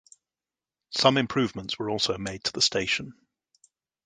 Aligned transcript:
Some 0.89 1.15
improvements 1.15 1.77
were 1.77 1.87
also 1.91 2.17
made 2.17 2.45
to 2.45 2.51
the 2.53 2.61
station. 2.63 3.13